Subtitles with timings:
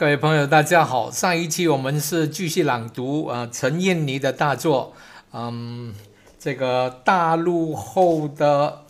[0.00, 1.10] 各位朋友，大家好。
[1.10, 4.94] 上一期我们是继续朗读啊陈燕妮的大作，
[5.34, 5.94] 嗯，
[6.38, 8.86] 这个大陆后的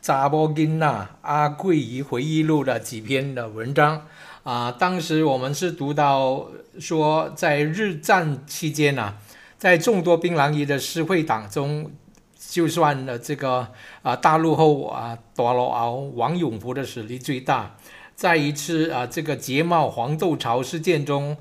[0.00, 4.06] 扎波金娜阿桂仪回忆录的几篇的文章
[4.44, 4.70] 啊。
[4.70, 6.46] 当时我们是读到
[6.78, 9.16] 说，在日战期间呢，
[9.58, 11.90] 在众多槟榔姨的诗会党中。
[12.48, 13.68] 就算了这个
[14.02, 17.76] 啊，大陆后啊，多罗敖王永福的实力最大。
[18.20, 21.38] 在一次啊，这个捷茂黄豆潮事件中，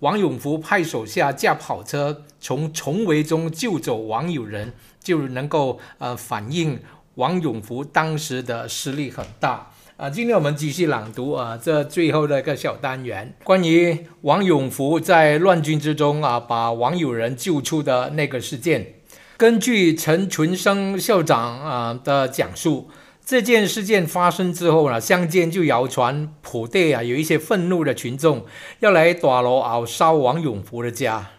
[0.00, 6.80] 王永福派手下驾跑车从重围中救走王友仁，就能够呃反映
[7.14, 10.10] 王永福当时的实力很大啊。
[10.10, 18.94] 今天我们继续朗读啊，这最后的一个小单元，关于王永福在乱军之中啊，把王友仁救出的那个事件。
[19.36, 22.90] 根据陈群生校长啊的讲述，
[23.26, 28.46] 这件事件发生之后呢，乡间就谣传普地啊有一些愤怒的群众
[28.78, 31.32] 要来打楼熬烧王永福的家。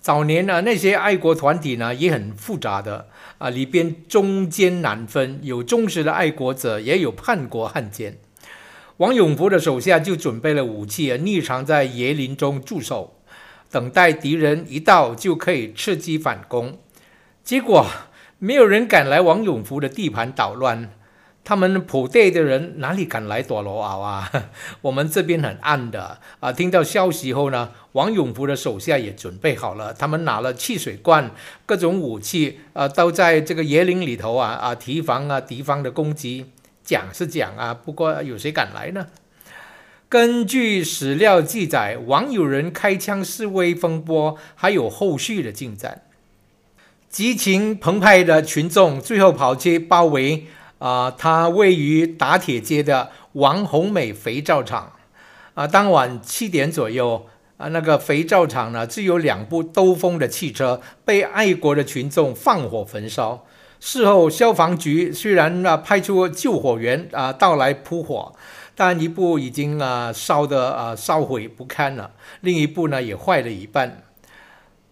[0.00, 8.16] 早年呢，那些爱国团体呢也很复杂的啊，里边中间难分，有忠实的爱国者，也有叛国汉奸。
[8.96, 13.18] 王永福的手下就准备了武器啊，匿藏在椰林中驻守，
[13.70, 16.78] 等待敌人一到就可以伺机反攻。
[17.42, 17.84] 结果
[18.38, 20.90] 没有人敢来王永福的地盘捣乱，
[21.44, 24.32] 他们普队的人哪里敢来躲罗敖啊？
[24.80, 26.50] 我们这边很暗的啊！
[26.50, 31.30] 听到消息后呢，王永福的手下也准备好了，他们拿了汽水罐、
[31.66, 36.46] 各种武器，啊，都在这个野林里头啊啊提防啊敌方的攻击。
[36.82, 39.08] 讲是讲啊，不过有谁敢来呢？
[40.08, 46.02] 根据史料记载，王友仁开枪示威风波还有后续的进展。
[47.08, 50.46] 激情澎湃的群众最后跑去包围
[50.78, 54.92] 啊，它位于打铁街的王红美肥皂厂
[55.54, 55.66] 啊。
[55.66, 57.26] 当晚七点左右
[57.56, 63.44] 啊，那个肥皂厂呢，只有两部兜风的汽车被爱国的群众放火焚烧。
[63.80, 68.34] 事后消防局虽然啊派出救火员啊到来扑火，
[68.74, 74.02] 但一部已经啊烧的啊烧毁不堪了，另一部呢也坏了一半。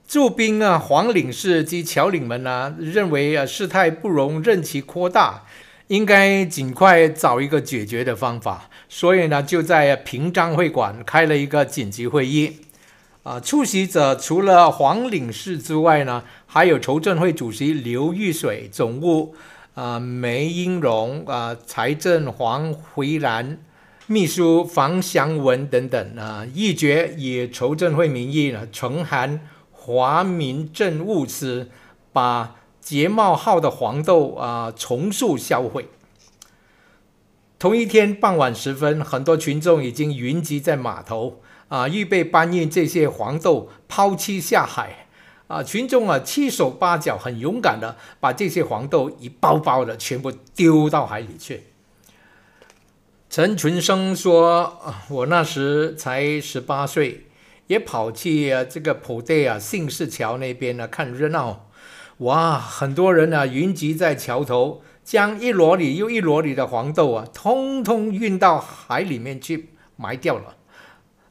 [0.07, 5.45] 驻兵啊，黄领事及侨领们呢，认为啊事态不容任其扩大，
[5.93, 8.71] 应该尽快找一个解决的方法。
[8.89, 12.57] 所以呢，就在平章会馆开了一个紧急会议。
[13.25, 19.35] 啊，出席者除了黄领事之外呢，还有筹政会主席刘玉水、总务
[19.75, 23.59] 啊梅英荣啊财政黄回兰、
[24.07, 29.41] 秘书房祥文等等啊，议决以筹政会名义呢，呈函。
[29.71, 31.69] 华民政务司
[32.13, 35.89] 把捷茂号的黄豆啊重塑销毁。
[37.59, 45.07] 同一天傍晚时分，很多群众已经云集在码头啊，预备搬运这些黄豆抛弃下海
[45.47, 45.63] 啊。
[45.63, 51.69] 群众啊七手八脚，很勇敢的把这些黄豆一包包的全部丢到海里去。
[53.31, 54.79] 陈群生说
[55.09, 57.29] ：“我那时才十八岁。”
[57.69, 61.71] 也跑去啊，这个普代啊，信士桥那边呢看热闹。
[62.19, 70.57] 哇，很多人啊云集在桥头，将一箩里又一箩里的黄豆啊，通通运到海里面去埋掉了。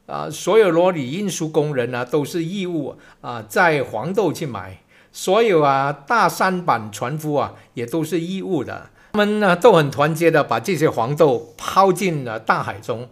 [0.06, 4.82] 啊，所有箩里运输工人呢都是义务啊，载黄豆去买。
[5.12, 13.08] 所有啊大三板船夫啊也都是义务的，他们呢都很团结的把这些黄豆抛进了大海中，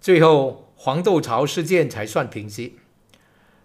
[0.00, 0.62] 最后。
[0.78, 2.78] 黄豆潮事件才算平息。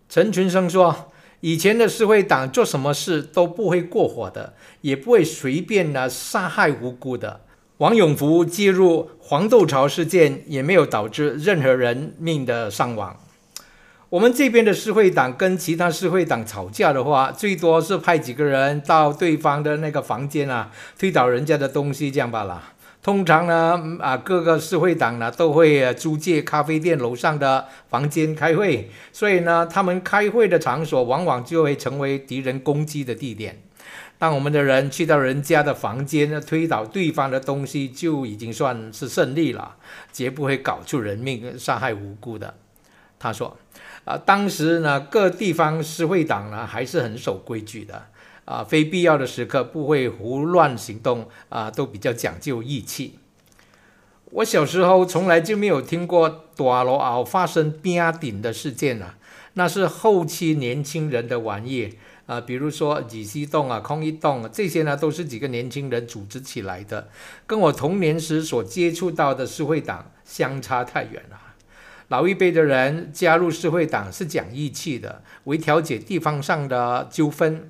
[0.07, 1.10] 陈群生说
[1.41, 7.41] ：“以前的社会党做什么事都不会过火的，也不会随便的杀害无辜的。
[7.77, 13.17] 王永福介入黄豆潮事件，也没有导致任何人命的伤亡。
[14.09, 20.69] 我们这边的社会党跟其他社会党吵架的话，最多是派几个人到对方的那个房间啊，
[20.99, 33.59] 推倒人家的东西，这样罢了。”通常呢，啊，各个社会党呢都会租借咖啡店楼上的房间开会，所以呢，他们开会的场所往往就会成为敌人攻击的地点。
[34.19, 39.77] 当我们的人去到人家的房间推倒对方的东西，就已经算是胜利了，
[40.13, 42.53] 绝不会搞出人命、伤害无辜的。
[43.17, 43.57] 他说，
[44.05, 48.05] 啊，当时呢，各地方社会党呢还是很守规矩的。
[48.51, 53.17] 啊，非必要的时刻不会胡乱行动啊，都比较讲究义气。
[54.25, 56.27] 我小时候从来就没有听过
[56.57, 59.17] 大罗鳌发生兵顶的事件啊，
[59.53, 67.07] 那是后期年轻人的玩意啊，比如说几溪洞啊、空一洞这些呢，都是几个年轻人组织起来的，
[67.47, 71.37] 跟我童年时所接触到的社会党相差太远了。
[72.09, 77.69] 老一辈的人加入社会党是讲义气的，为调解地方上的纠纷。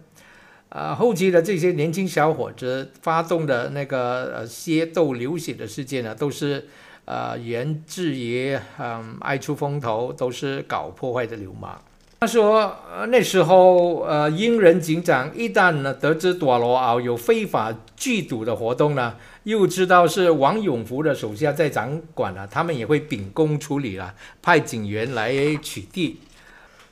[0.73, 6.65] 呃，后期的这些年轻小伙子发动的那个呃械斗流血的事件呢，都是
[7.03, 11.77] 呃源自于嗯爱出风头，都是搞破坏的流氓。
[12.21, 26.15] 他说，呃那时候呃英人警长一旦呢得知朵罗敖有非法聚赌的活动呢，又知道是王永福的手下在掌管了，他们也会秉公处理了，派警员来取缔。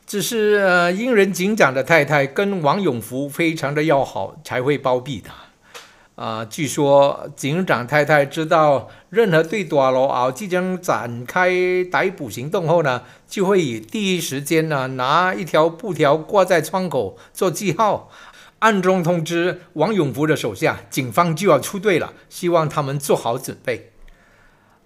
[0.09, 5.35] 只是呃，英人警长的太太跟王永福非常的要好，才会包庇他。
[6.15, 11.51] 啊，据说警长太太知道任何对朵罗敖即将展开
[11.91, 18.09] 逮捕行动后呢，就会以第一时间呢拿一条布条挂在窗口做记号，
[18.57, 23.91] 暗中通知王永福的手下，警方就要出队了，希望他们做好准备。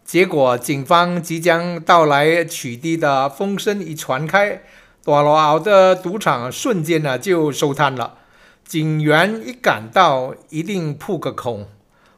[0.03, 4.63] 结果，警方即将到来取缔的风声一传开。
[5.03, 8.19] 朵罗敖的赌场瞬间呢就收摊了，
[8.63, 11.67] 警员一赶到一定扑个空。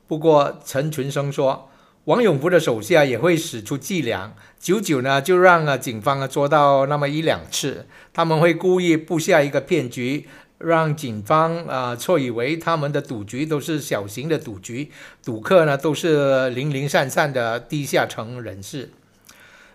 [0.07, 1.69] 不过陈群生说，
[2.03, 7.87] 王永福的手下也会使出伎俩，久久呢就让啊警方啊捉到那么一两次。
[8.13, 10.27] 他们会故意布下一个骗局，
[10.59, 14.91] 让警方啊错以为他们的赌局都是小型的赌局，
[15.23, 18.91] 赌客呢都是零零散散的低下层人士。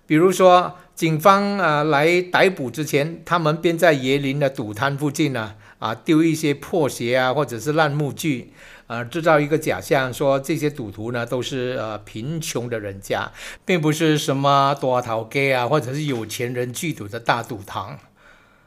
[0.06, 8.52] 比如说，警方啊来逮捕之前，他们便在椰林的赌摊附近呢啊丢一些破鞋啊，或者是烂木具，
[8.86, 13.32] 啊制造一个假象，说这些赌徒呢都是呃贫穷的人家，
[13.64, 17.98] 并不是什么多头街啊，或者是有钱人聚赌的大赌堂，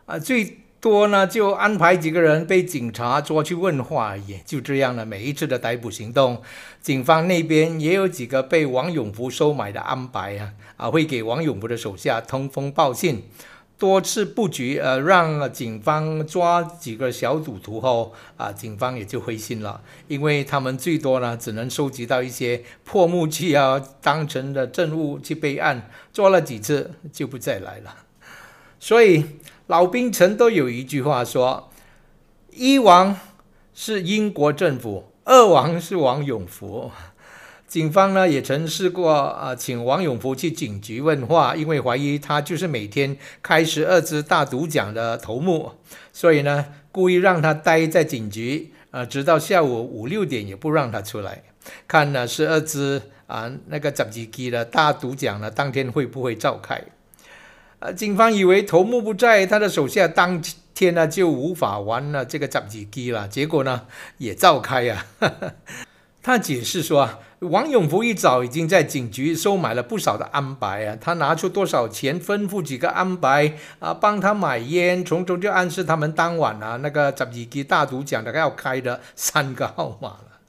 [0.08, 0.58] 啊最。
[0.84, 4.38] 多呢，就安排几个人被警察抓去问话而已。
[4.46, 6.42] 就这样了，每一次的逮捕行动，
[6.82, 13.24] 警方那边也有几个被王永福收买的安排啊，啊，会给王永福的手下通风报信，
[13.80, 27.96] 多次布局，呃，让警方抓几个小赌徒后，啊，警方也就灰心了，因为他们最多呢，只能收集到一些破木器啊，当成的证物去备案，抓了几次就不再来了，
[28.82, 29.24] 所以。
[29.68, 31.70] 老兵城都有一句话说
[32.52, 33.18] ：“一王
[33.74, 36.92] 是英国政府，二王是王永福。”
[37.66, 45.72] 警方呢也曾试过啊，请王永福去警局问话，因为怀疑他就是每天开十二支大赌奖的头目，
[46.12, 51.42] 所以呢故意让他待在警局啊，直到下午五六点也不让他出来，
[51.88, 56.80] 看呢十二支啊那个十几期的大赌奖呢当天会不会召开。
[57.84, 60.42] 呃，警方以为头目不在，他的手下当
[60.74, 63.82] 天呢、就无法玩了这个战机机了，结果呢
[64.20, 65.06] 也召开啊。
[66.24, 67.10] 他解释说，
[67.40, 80.40] 王永福一早已经在警局收买了不少的安排啊，他拿出多少钱，吩咐几个安排啊，帮他买烟，从中就暗示他们当晚啊那个战技机大赌奖的要开的三个号码了。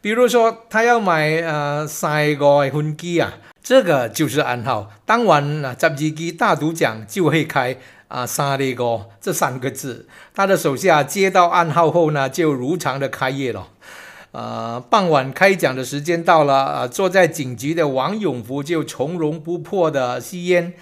[0.00, 3.34] 比如说，他要买呃三个分机啊。
[3.62, 4.90] 这个就是暗号。
[5.04, 7.76] 当晚啊，十二机大赌奖就会开
[8.08, 10.06] 啊，三里个这三个字。
[10.34, 13.68] 他的手下接到暗号后呢，就如常的开业了。
[14.32, 20.72] 呃，傍晚开奖的时间到了，啊，坐在警局的王永福就从容不迫的吸烟。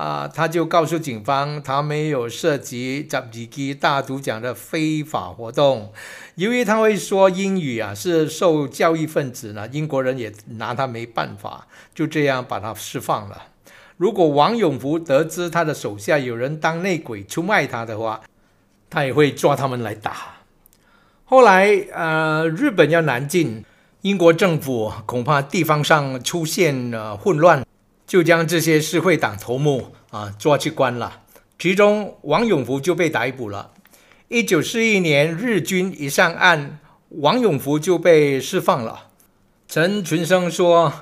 [0.00, 5.92] 啊，他就告诉警方，他没有涉及十二机大独奖的非法活动。
[6.36, 13.42] 由于他会说英语啊，是受教育分子呢，英国人也拿他没办法，就这样把他释放了。
[13.98, 18.22] 如果王永福得知他的手下有人当内鬼出卖他的话，
[18.88, 20.36] 他也会抓他们来打。
[21.26, 23.62] 后来，呃，日本要南进，
[24.00, 27.62] 英国政府恐怕地方上出现了混乱。
[28.10, 31.22] 就将这些社会党头目啊抓去关了，
[31.56, 33.70] 其中王永福就被逮捕了。
[34.26, 39.10] 一九四一年，日军一上岸，王永福就被释放了。
[39.68, 40.92] 陈群生说：“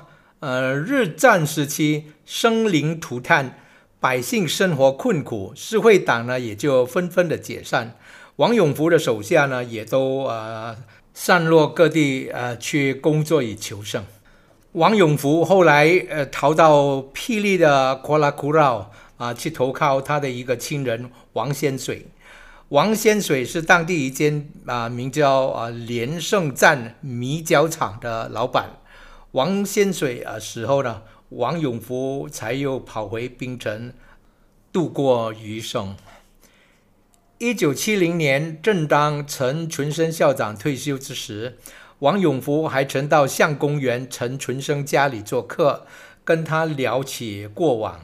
[0.41, 3.57] 呃，日战时期生灵涂炭，
[3.99, 7.97] 百姓生活困苦，社会党呢也就纷纷的解散。
[8.35, 10.77] 王永福的手下呢也都呃
[11.15, 14.05] 散落各地，呃去工作以求生。”
[14.79, 22.07] 王永福后来呃逃到霹雳的库拉库绕啊，去投靠他的一个亲人王仙水。
[22.69, 28.77] 王仙水是当地一间啊名叫啊连胜站米角厂的老板。
[29.31, 33.91] 王仙水啊死后呢，王永福才又跑回槟城
[34.71, 35.97] 度过余生。
[37.37, 41.57] 一九七零年，正当陈群生校长退休之时。
[41.99, 45.85] 王永福还曾到相公园陈存生家里做客，
[46.23, 47.99] 跟他聊起过往。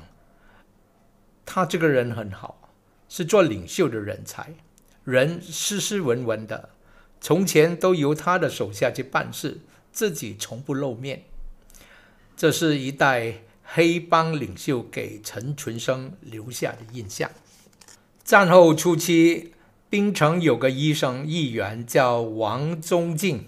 [1.45, 2.71] 他这个人很好，
[3.07, 4.55] 是做领袖的人才，
[5.03, 6.71] 人斯斯文文的，
[7.21, 9.59] 从前都由他的手下去办事，
[9.91, 11.23] 自己从不露面。
[12.35, 17.31] 这是一代黑帮领袖给陈群生留下的印象。
[18.25, 19.53] 战后初期，
[19.89, 23.45] 槟城有个医生议员叫王宗敬，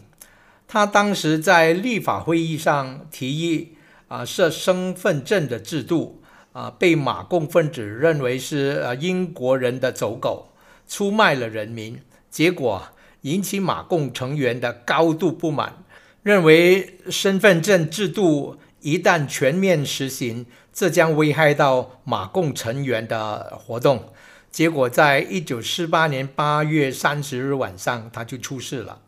[0.68, 3.76] 他当时在立法会议上提议
[4.10, 6.22] 啊设身份证的制度
[6.52, 10.50] 啊，被马共分子认为是呃英国人的走狗，
[10.88, 12.84] 出卖了人民，结果
[13.22, 15.84] 引起马共成员的高度不满，
[16.24, 24.12] 认为身份证制度一旦全面实行，这将危害到马共成员的活动。
[24.52, 29.00] 结果，在一九四八年八月三十日晚上，他就出事了。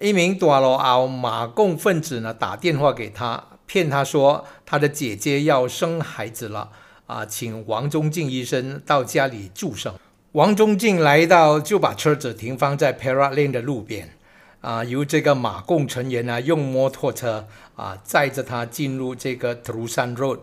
[0.00, 6.70] 一名多罗奥马共分子呢，打电话给他，骗他说他的姐姐要生孩子了，
[7.06, 9.94] 啊，请王忠敬医生到家里助生。
[10.32, 14.16] 王忠敬来到，就把车子停放在 Perak Lane 的路边，
[14.60, 20.40] 啊，由这个马共成员呢用摩托车啊载着他进入这个 Terusan Road。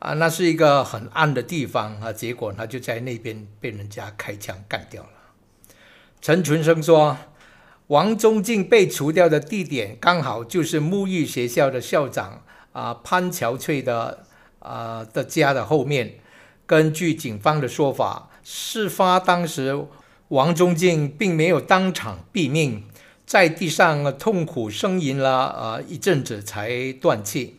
[0.00, 5.08] 啊，那是一个很暗的地方啊，结果他就在那边被人家开枪干掉了。
[6.22, 7.18] 陈群生说，
[7.90, 12.42] 王宗敬被除掉的地点刚好就是沐浴学校的校长
[12.72, 14.26] 啊潘乔翠的
[14.60, 16.14] 啊的家的后面。
[16.66, 19.86] 根据警方的说法，事发当时
[20.28, 22.84] 王宗敬并没有当场毙命，
[23.26, 27.58] 在地上痛苦呻吟了啊一阵子才断气。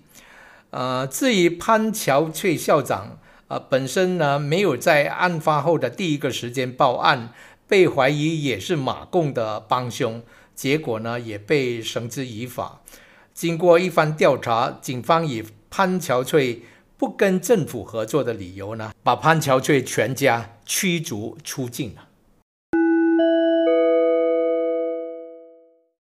[0.70, 3.20] 呃，至于潘乔翠校长，
[3.50, 7.34] 呃，本身呢没有在案发后的第一个时间报案，
[7.72, 10.22] 被怀疑也是马共的帮凶，
[10.54, 12.82] 结果呢也被绳之以法。
[13.34, 16.64] 经过一番调查，警方以潘乔翠
[16.98, 22.10] 不跟政府合作的理由呢，把潘乔翠全家驱逐出境了。